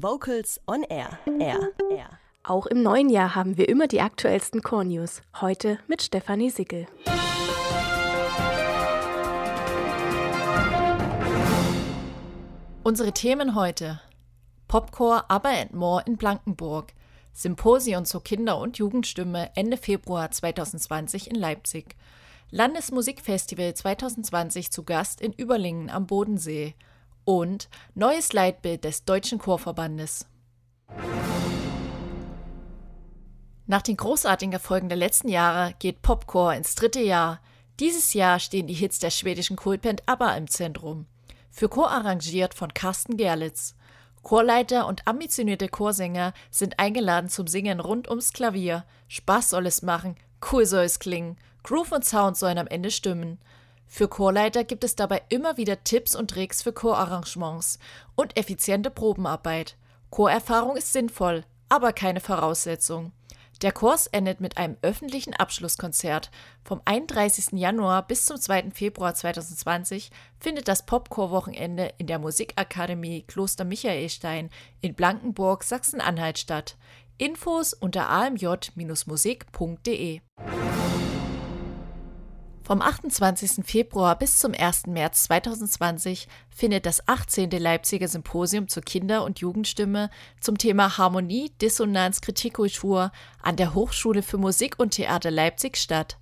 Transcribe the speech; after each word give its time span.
Vocals 0.00 0.60
on 0.68 0.84
Air. 0.84 1.18
Air. 1.40 1.72
Air. 1.90 2.08
Auch 2.44 2.66
im 2.66 2.84
neuen 2.84 3.10
Jahr 3.10 3.34
haben 3.34 3.56
wir 3.56 3.68
immer 3.68 3.88
die 3.88 4.00
aktuellsten 4.00 4.62
Core 4.62 4.84
News. 4.84 5.22
Heute 5.40 5.80
mit 5.88 6.02
Stefanie 6.02 6.50
Sickel. 6.50 6.86
Unsere 12.84 13.12
Themen 13.12 13.56
heute: 13.56 14.00
Popcore 14.68 15.28
Aber 15.28 15.48
and 15.48 15.74
More 15.74 16.04
in 16.06 16.16
Blankenburg, 16.16 16.92
Symposion 17.32 18.04
zur 18.04 18.22
Kinder- 18.22 18.60
und 18.60 18.78
Jugendstimme 18.78 19.50
Ende 19.56 19.76
Februar 19.76 20.30
2020 20.30 21.28
in 21.28 21.34
Leipzig, 21.34 21.96
Landesmusikfestival 22.52 23.74
2020 23.74 24.70
zu 24.70 24.84
Gast 24.84 25.20
in 25.20 25.32
Überlingen 25.32 25.90
am 25.90 26.06
Bodensee 26.06 26.76
und 27.28 27.68
neues 27.94 28.32
Leitbild 28.32 28.84
des 28.84 29.04
Deutschen 29.04 29.38
Chorverbandes. 29.38 30.24
Nach 33.66 33.82
den 33.82 33.98
großartigen 33.98 34.54
Erfolgen 34.54 34.88
der 34.88 34.96
letzten 34.96 35.28
Jahre 35.28 35.74
geht 35.78 36.00
Popcore 36.00 36.56
ins 36.56 36.74
dritte 36.74 37.02
Jahr. 37.02 37.42
Dieses 37.80 38.14
Jahr 38.14 38.38
stehen 38.38 38.66
die 38.66 38.72
Hits 38.72 38.98
der 38.98 39.10
schwedischen 39.10 39.56
Kultband 39.56 40.08
ABBA 40.08 40.36
im 40.38 40.48
Zentrum. 40.48 41.04
Für 41.50 41.68
Chor 41.68 41.90
arrangiert 41.90 42.54
von 42.54 42.72
Carsten 42.72 43.18
Gerlitz. 43.18 43.74
Chorleiter 44.22 44.86
und 44.86 45.06
ambitionierte 45.06 45.68
Chorsänger 45.68 46.32
sind 46.50 46.78
eingeladen 46.78 47.28
zum 47.28 47.46
Singen 47.46 47.80
rund 47.80 48.08
ums 48.08 48.32
Klavier. 48.32 48.86
Spaß 49.08 49.50
soll 49.50 49.66
es 49.66 49.82
machen, 49.82 50.16
cool 50.50 50.64
soll 50.64 50.84
es 50.84 50.98
klingen, 50.98 51.36
Groove 51.62 51.92
und 51.92 52.06
Sound 52.06 52.38
sollen 52.38 52.56
am 52.56 52.68
Ende 52.68 52.90
stimmen. 52.90 53.38
Für 53.88 54.06
Chorleiter 54.06 54.64
gibt 54.64 54.84
es 54.84 54.94
dabei 54.94 55.22
immer 55.30 55.56
wieder 55.56 55.82
Tipps 55.82 56.14
und 56.14 56.30
Tricks 56.30 56.62
für 56.62 56.72
Chorarrangements 56.72 57.78
und 58.14 58.36
effiziente 58.36 58.90
Probenarbeit. 58.90 59.76
Chorerfahrung 60.10 60.76
ist 60.76 60.92
sinnvoll, 60.92 61.44
aber 61.68 61.92
keine 61.92 62.20
Voraussetzung. 62.20 63.12
Der 63.62 63.72
Kurs 63.72 64.06
endet 64.06 64.40
mit 64.40 64.56
einem 64.56 64.76
öffentlichen 64.82 65.34
Abschlusskonzert. 65.34 66.30
Vom 66.62 66.80
31. 66.84 67.58
Januar 67.58 68.06
bis 68.06 68.24
zum 68.24 68.36
2. 68.36 68.70
Februar 68.70 69.14
2020 69.14 70.12
findet 70.38 70.68
das 70.68 70.86
Popcore-Wochenende 70.86 71.92
in 71.98 72.06
der 72.06 72.20
Musikakademie 72.20 73.22
Kloster 73.22 73.64
Michaelstein 73.64 74.50
in 74.80 74.94
Blankenburg, 74.94 75.64
Sachsen-Anhalt 75.64 76.38
statt. 76.38 76.76
Infos 77.16 77.74
unter 77.74 78.08
amj-musik.de. 78.08 80.20
Vom 82.68 82.82
28. 82.82 83.64
Februar 83.64 84.18
bis 84.18 84.40
zum 84.40 84.52
1. 84.52 84.88
März 84.88 85.24
2020 85.24 86.28
findet 86.50 86.84
das 86.84 87.08
18. 87.08 87.48
Leipziger 87.52 88.08
Symposium 88.08 88.68
zur 88.68 88.82
Kinder- 88.82 89.24
und 89.24 89.38
Jugendstimme 89.38 90.10
zum 90.38 90.58
Thema 90.58 90.98
Harmonie, 90.98 91.50
Dissonanz, 91.62 92.20
Kritikkultur 92.20 93.10
an 93.40 93.56
der 93.56 93.72
Hochschule 93.72 94.22
für 94.22 94.36
Musik 94.36 94.78
und 94.78 94.90
Theater 94.90 95.30
Leipzig 95.30 95.78
statt. 95.78 96.18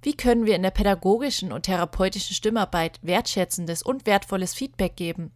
Wie 0.00 0.16
können 0.16 0.46
wir 0.46 0.56
in 0.56 0.62
der 0.62 0.70
pädagogischen 0.70 1.52
und 1.52 1.64
therapeutischen 1.64 2.34
Stimmarbeit 2.34 2.98
wertschätzendes 3.02 3.82
und 3.82 4.06
wertvolles 4.06 4.54
Feedback 4.54 4.96
geben? 4.96 5.32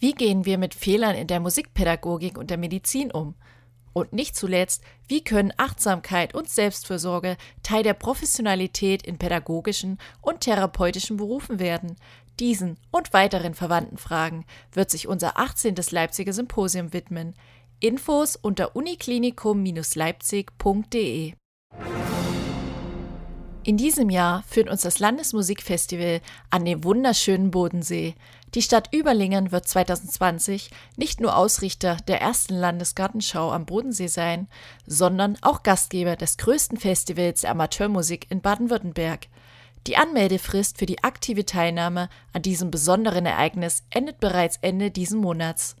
Wie 0.00 0.14
gehen 0.14 0.44
wir 0.44 0.58
mit 0.58 0.74
Fehlern 0.74 1.14
in 1.14 1.28
der 1.28 1.38
Musikpädagogik 1.38 2.36
und 2.36 2.50
der 2.50 2.58
Medizin 2.58 3.12
um? 3.12 3.36
Und 3.92 4.12
nicht 4.12 4.36
zuletzt, 4.36 4.82
wie 5.08 5.24
können 5.24 5.52
Achtsamkeit 5.56 6.32
und 6.34 6.48
Selbstfürsorge 6.48 7.36
Teil 7.62 7.82
der 7.82 7.94
Professionalität 7.94 9.02
in 9.02 9.18
pädagogischen 9.18 9.98
und 10.20 10.40
therapeutischen 10.40 11.16
Berufen 11.16 11.58
werden? 11.58 11.96
Diesen 12.38 12.78
und 12.90 13.12
weiteren 13.12 13.54
verwandten 13.54 13.98
Fragen 13.98 14.46
wird 14.72 14.90
sich 14.90 15.08
unser 15.08 15.38
18. 15.38 15.74
Leipziger 15.90 16.32
Symposium 16.32 16.92
widmen. 16.92 17.34
Infos 17.80 18.36
unter 18.36 18.76
uniklinikum-leipzig.de 18.76 21.34
in 23.62 23.76
diesem 23.76 24.08
Jahr 24.08 24.42
führt 24.48 24.70
uns 24.70 24.82
das 24.82 24.98
Landesmusikfestival 25.00 26.20
an 26.48 26.64
den 26.64 26.82
wunderschönen 26.82 27.50
Bodensee. 27.50 28.14
Die 28.54 28.62
Stadt 28.62 28.88
Überlingen 28.92 29.52
wird 29.52 29.68
2020 29.68 30.70
nicht 30.96 31.20
nur 31.20 31.36
Ausrichter 31.36 31.98
der 32.08 32.20
ersten 32.20 32.54
Landesgartenschau 32.54 33.52
am 33.52 33.66
Bodensee 33.66 34.08
sein, 34.08 34.48
sondern 34.86 35.36
auch 35.42 35.62
Gastgeber 35.62 36.16
des 36.16 36.38
größten 36.38 36.78
Festivals 36.78 37.42
der 37.42 37.50
Amateurmusik 37.50 38.26
in 38.30 38.40
Baden-Württemberg. 38.40 39.28
Die 39.86 39.96
Anmeldefrist 39.96 40.78
für 40.78 40.86
die 40.86 41.04
aktive 41.04 41.46
Teilnahme 41.46 42.08
an 42.32 42.42
diesem 42.42 42.70
besonderen 42.70 43.26
Ereignis 43.26 43.84
endet 43.90 44.20
bereits 44.20 44.58
Ende 44.62 44.90
diesen 44.90 45.20
Monats. 45.20 45.76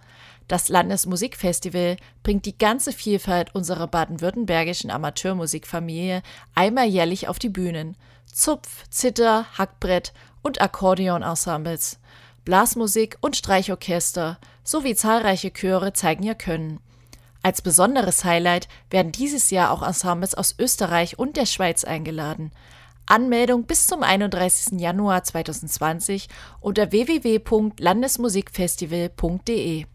Das 0.50 0.68
Landesmusikfestival 0.68 1.96
bringt 2.24 2.44
die 2.44 2.58
ganze 2.58 2.90
Vielfalt 2.90 3.54
unserer 3.54 3.86
baden-württembergischen 3.86 4.90
Amateurmusikfamilie 4.90 6.24
einmal 6.56 6.86
jährlich 6.86 7.28
auf 7.28 7.38
die 7.38 7.50
Bühnen. 7.50 7.96
Zupf, 8.26 8.88
Zither, 8.90 9.46
Hackbrett 9.56 10.12
und 10.42 10.60
Akkordeonensembles. 10.60 12.00
Blasmusik 12.44 13.16
und 13.20 13.36
Streichorchester 13.36 14.40
sowie 14.64 14.96
zahlreiche 14.96 15.52
Chöre 15.52 15.92
zeigen 15.92 16.24
ihr 16.24 16.34
Können. 16.34 16.80
Als 17.44 17.62
besonderes 17.62 18.24
Highlight 18.24 18.66
werden 18.90 19.12
dieses 19.12 19.50
Jahr 19.50 19.70
auch 19.70 19.86
Ensembles 19.86 20.34
aus 20.34 20.56
Österreich 20.58 21.16
und 21.16 21.36
der 21.36 21.46
Schweiz 21.46 21.84
eingeladen. 21.84 22.50
Anmeldung 23.06 23.66
bis 23.66 23.86
zum 23.86 24.02
31. 24.02 24.80
Januar 24.80 25.22
2020 25.22 26.28
unter 26.60 26.90
www.landesmusikfestival.de. 26.90 29.86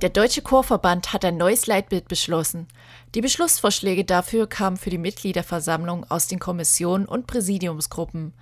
Der 0.00 0.08
Deutsche 0.08 0.40
Chorverband 0.40 1.12
hat 1.12 1.26
ein 1.26 1.36
neues 1.36 1.66
Leitbild 1.66 2.08
beschlossen. 2.08 2.68
Die 3.14 3.20
Beschlussvorschläge 3.20 4.06
dafür 4.06 4.46
kamen 4.46 4.78
für 4.78 4.88
die 4.88 4.96
Mitgliederversammlung 4.96 6.10
aus 6.10 6.26
den 6.26 6.38
Kommissionen 6.38 7.04
und 7.04 7.26
Präsidiumsgruppen. 7.26 8.32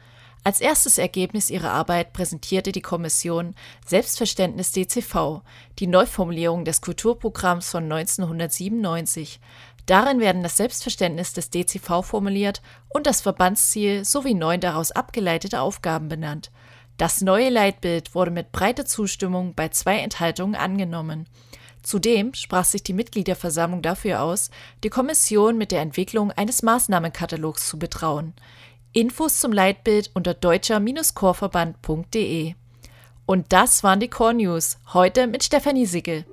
Als 0.44 0.60
erstes 0.60 0.98
Ergebnis 0.98 1.50
ihrer 1.50 1.72
Arbeit 1.72 2.12
präsentierte 2.12 2.70
die 2.70 2.80
Kommission 2.80 3.56
Selbstverständnis 3.84 4.70
DCV, 4.70 5.42
die 5.80 5.88
Neuformulierung 5.88 6.64
des 6.64 6.80
Kulturprogramms 6.80 7.68
von 7.68 7.82
1997. 7.82 9.40
Darin 9.86 10.20
werden 10.20 10.44
das 10.44 10.58
Selbstverständnis 10.58 11.32
des 11.32 11.50
DCV 11.50 12.02
formuliert 12.02 12.62
und 12.88 13.04
das 13.04 13.20
Verbandsziel 13.20 14.04
sowie 14.04 14.34
neun 14.34 14.60
daraus 14.60 14.92
abgeleitete 14.92 15.60
Aufgaben 15.60 16.08
benannt. 16.08 16.52
Das 16.98 17.22
neue 17.22 17.48
Leitbild 17.48 18.14
wurde 18.16 18.32
mit 18.32 18.52
breiter 18.52 18.84
Zustimmung 18.84 19.54
bei 19.54 19.68
zwei 19.68 20.00
Enthaltungen 20.00 20.56
angenommen. 20.56 21.26
Zudem 21.82 22.34
sprach 22.34 22.64
sich 22.64 22.82
die 22.82 22.92
Mitgliederversammlung 22.92 23.82
dafür 23.82 24.20
aus, 24.20 24.50
die 24.82 24.90
Kommission 24.90 25.56
mit 25.56 25.70
der 25.70 25.80
Entwicklung 25.80 26.32
eines 26.32 26.64
Maßnahmenkatalogs 26.64 27.68
zu 27.68 27.78
betrauen. 27.78 28.34
Infos 28.92 29.38
zum 29.38 29.52
Leitbild 29.52 30.10
unter 30.14 30.34
deutscher-chorverband.de. 30.34 32.54
Und 33.26 33.52
das 33.52 33.84
waren 33.84 34.00
die 34.00 34.08
Core 34.08 34.34
News, 34.34 34.78
heute 34.92 35.28
mit 35.28 35.44
Stefanie 35.44 35.86
Sickel. 35.86 36.24